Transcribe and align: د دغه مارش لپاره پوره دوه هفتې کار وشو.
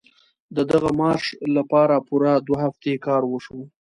د 0.55 0.57
دغه 0.71 0.89
مارش 0.99 1.27
لپاره 1.55 1.95
پوره 2.07 2.33
دوه 2.47 2.57
هفتې 2.65 2.93
کار 3.05 3.21
وشو. 3.27 3.59